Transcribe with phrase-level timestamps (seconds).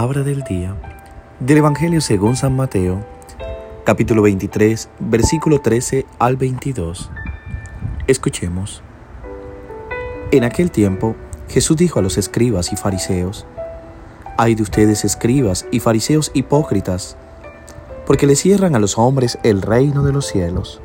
[0.00, 0.74] Palabra del día
[1.40, 3.04] del Evangelio según San Mateo,
[3.84, 7.10] capítulo 23, versículo 13 al 22.
[8.06, 8.82] Escuchemos.
[10.30, 11.16] En aquel tiempo,
[11.50, 13.44] Jesús dijo a los escribas y fariseos,
[14.38, 17.18] Hay de ustedes escribas y fariseos hipócritas,
[18.06, 20.80] porque le cierran a los hombres el reino de los cielos.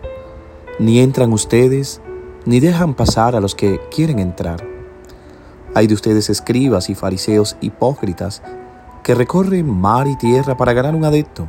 [0.77, 2.01] Ni entran ustedes,
[2.43, 4.67] ni dejan pasar a los que quieren entrar.
[5.73, 8.41] Hay de ustedes escribas y fariseos hipócritas,
[9.05, 11.47] que recorren mar y tierra para ganar un adepto.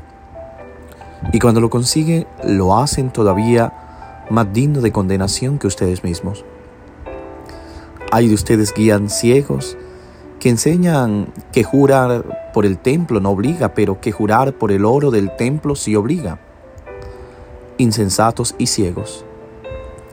[1.32, 6.44] Y cuando lo consiguen, lo hacen todavía más digno de condenación que ustedes mismos.
[8.12, 9.78] Hay de ustedes guían ciegos
[10.38, 15.10] que enseñan que jurar por el templo no obliga, pero que jurar por el oro
[15.10, 16.38] del templo sí obliga.
[17.78, 19.24] Insensatos y ciegos.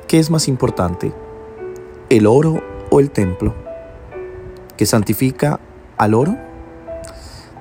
[0.07, 1.11] ¿Qué es más importante?
[2.09, 3.53] ¿El oro o el templo?
[4.77, 5.59] ¿Que santifica
[5.97, 6.37] al oro?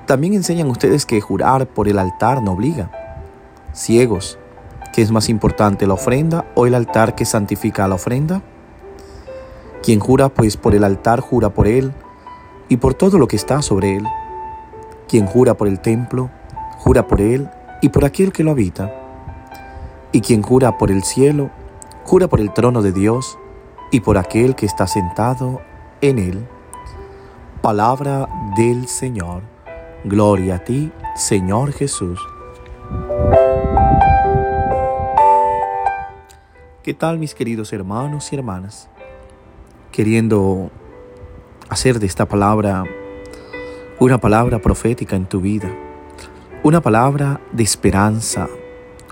[0.05, 2.91] También enseñan ustedes que jurar por el altar no obliga.
[3.73, 4.37] Ciegos,
[4.91, 8.41] ¿qué es más importante, la ofrenda o el altar que santifica a la ofrenda?
[9.81, 11.93] Quien jura pues por el altar jura por él
[12.67, 14.05] y por todo lo que está sobre él.
[15.07, 16.29] Quien jura por el templo,
[16.77, 17.49] jura por él
[17.81, 18.93] y por aquel que lo habita.
[20.11, 21.49] Y quien jura por el cielo,
[22.03, 23.37] jura por el trono de Dios
[23.91, 25.61] y por aquel que está sentado
[26.01, 26.45] en él.
[27.61, 29.52] Palabra del Señor.
[30.05, 32.19] Gloria a ti, Señor Jesús.
[36.83, 38.89] ¿Qué tal mis queridos hermanos y hermanas?
[39.93, 40.71] Queriendo
[41.69, 42.83] hacer de esta palabra
[43.97, 45.73] una palabra profética en tu vida,
[46.63, 48.49] una palabra de esperanza,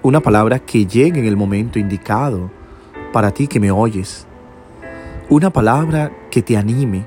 [0.02, 2.52] una palabra que llegue en el momento indicado
[3.14, 4.28] para ti que me oyes,
[5.30, 7.06] una palabra que te anime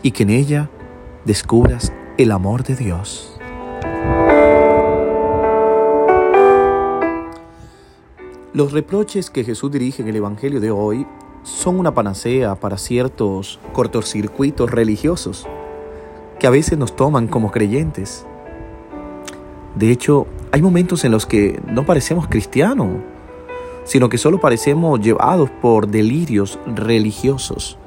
[0.00, 0.70] y que en ella
[1.24, 3.34] descubras el amor de Dios.
[8.52, 11.06] Los reproches que Jesús dirige en el Evangelio de hoy
[11.44, 15.48] son una panacea para ciertos cortocircuitos religiosos
[16.38, 18.26] que a veces nos toman como creyentes.
[19.74, 22.98] De hecho, hay momentos en los que no parecemos cristianos,
[23.84, 27.78] sino que solo parecemos llevados por delirios religiosos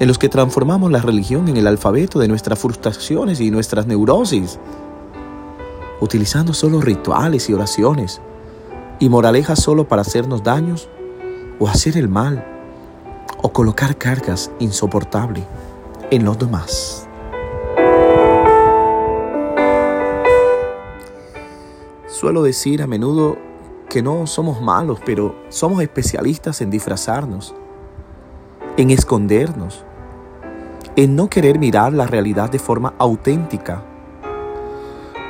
[0.00, 4.58] en los que transformamos la religión en el alfabeto de nuestras frustraciones y nuestras neurosis,
[6.00, 8.20] utilizando solo rituales y oraciones
[9.00, 10.88] y moralejas solo para hacernos daños
[11.58, 12.44] o hacer el mal
[13.42, 15.44] o colocar cargas insoportables
[16.10, 17.08] en los demás.
[22.06, 23.36] Suelo decir a menudo
[23.88, 27.54] que no somos malos, pero somos especialistas en disfrazarnos,
[28.76, 29.84] en escondernos,
[30.98, 33.84] en no querer mirar la realidad de forma auténtica.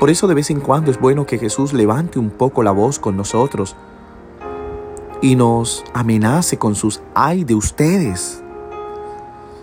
[0.01, 2.99] Por eso de vez en cuando es bueno que Jesús levante un poco la voz
[2.99, 3.77] con nosotros
[5.21, 8.43] y nos amenace con sus ay de ustedes.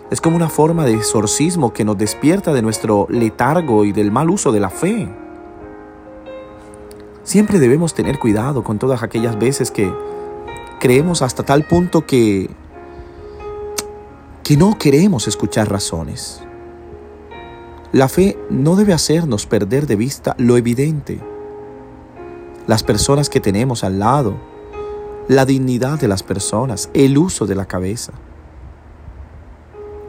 [0.08, 4.30] Es como una forma de exorcismo que nos despierta de nuestro letargo y del mal
[4.30, 5.08] uso de la fe.
[7.24, 9.92] Siempre debemos tener cuidado con todas aquellas veces que
[10.78, 12.48] creemos hasta tal punto que
[14.46, 16.40] que no queremos escuchar razones.
[17.90, 21.20] La fe no debe hacernos perder de vista lo evidente,
[22.68, 24.36] las personas que tenemos al lado,
[25.26, 28.12] la dignidad de las personas, el uso de la cabeza.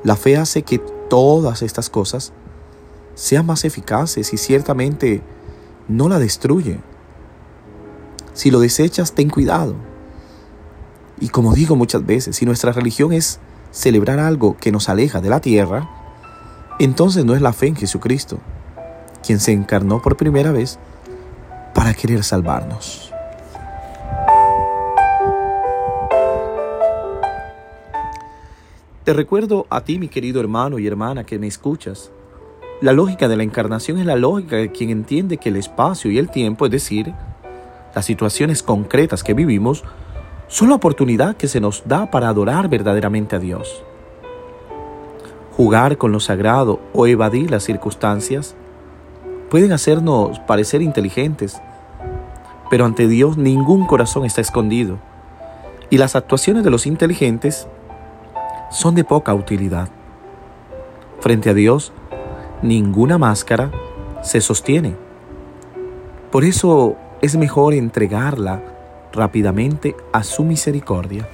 [0.03, 0.77] La fe hace que
[1.09, 2.31] todas estas cosas
[3.15, 5.23] sean más eficaces y ciertamente
[5.87, 6.79] no la destruye.
[8.33, 9.73] Si lo desechas, ten cuidado.
[11.19, 13.39] Y como digo muchas veces, si nuestra religión es
[13.71, 15.89] celebrar algo que nos aleja de la tierra,
[16.79, 18.39] entonces no es la fe en Jesucristo,
[19.25, 20.79] quien se encarnó por primera vez
[21.73, 23.11] para querer salvarnos.
[29.07, 32.11] Te recuerdo a ti, mi querido hermano y hermana que me escuchas.
[32.81, 36.17] La lógica de la encarnación es la lógica de quien entiende que el espacio y
[36.17, 37.13] el tiempo, es decir,
[37.95, 39.85] las situaciones concretas que vivimos,
[40.47, 43.83] son la oportunidad que se nos da para adorar verdaderamente a Dios.
[45.55, 48.55] Jugar con lo sagrado o evadir las circunstancias
[49.49, 51.61] pueden hacernos parecer inteligentes,
[52.69, 54.99] pero ante Dios ningún corazón está escondido
[55.89, 57.67] y las actuaciones de los inteligentes
[58.69, 59.89] son de poca utilidad.
[61.19, 61.91] Frente a Dios,
[62.61, 63.71] ninguna máscara
[64.21, 64.95] se sostiene.
[66.31, 68.61] Por eso es mejor entregarla
[69.17, 71.27] rápidamente a su misericordia.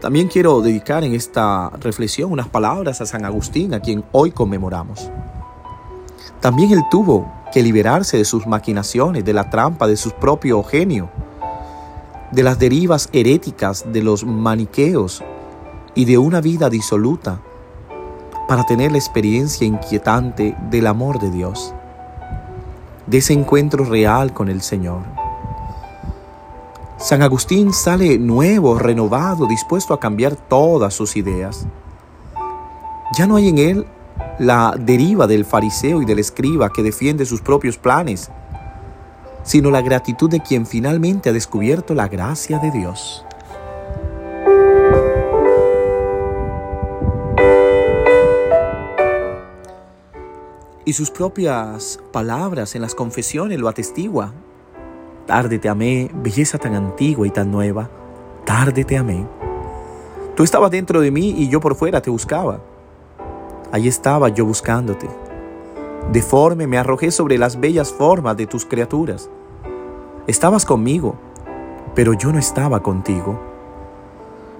[0.00, 5.10] También quiero dedicar en esta reflexión unas palabras a San Agustín, a quien hoy conmemoramos.
[6.40, 11.08] También él tuvo que liberarse de sus maquinaciones, de la trampa de su propio genio,
[12.32, 15.22] de las derivas heréticas de los maniqueos
[15.94, 17.40] y de una vida disoluta
[18.52, 21.72] para tener la experiencia inquietante del amor de Dios,
[23.06, 25.04] de ese encuentro real con el Señor.
[26.98, 31.66] San Agustín sale nuevo, renovado, dispuesto a cambiar todas sus ideas.
[33.16, 33.86] Ya no hay en él
[34.38, 38.30] la deriva del fariseo y del escriba que defiende sus propios planes,
[39.44, 43.24] sino la gratitud de quien finalmente ha descubierto la gracia de Dios.
[50.84, 54.32] Y sus propias palabras en las confesiones lo atestigua.
[55.26, 57.88] Tarde te amé, belleza tan antigua y tan nueva.
[58.44, 59.24] Tarde te amé.
[60.34, 62.60] Tú estabas dentro de mí y yo por fuera te buscaba.
[63.70, 65.08] Allí estaba yo buscándote.
[66.10, 69.30] Deforme me arrojé sobre las bellas formas de tus criaturas.
[70.26, 71.14] Estabas conmigo,
[71.94, 73.38] pero yo no estaba contigo.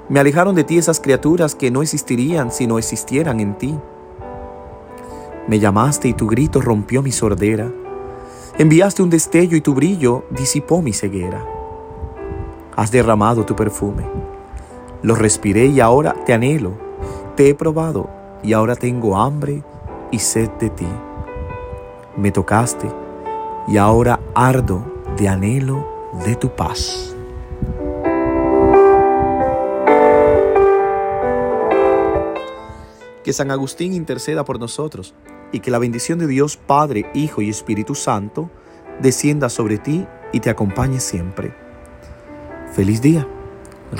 [0.09, 3.79] Me alejaron de ti esas criaturas que no existirían si no existieran en ti.
[5.49, 7.71] Me llamaste y tu grito rompió mi sordera.
[8.59, 11.45] Enviaste un destello y tu brillo disipó mi ceguera.
[12.77, 14.05] Has derramado tu perfume.
[15.03, 16.73] Lo respiré y ahora te anhelo.
[17.35, 18.09] Te he probado
[18.43, 19.65] y ahora tengo hambre
[20.13, 20.87] y sed de ti.
[22.17, 22.89] Me tocaste
[23.67, 24.85] y ahora ardo
[25.17, 25.85] de anhelo
[26.25, 27.17] de tu paz.
[33.25, 35.15] Que San Agustín interceda por nosotros
[35.53, 38.51] y que la bendición de Dios Padre, Hijo y Espíritu Santo
[39.01, 41.55] descienda sobre ti y te acompañe siempre.
[42.73, 43.29] Feliz día.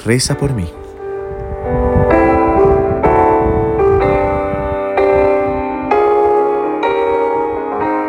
[0.05, 0.82] Reza por mí.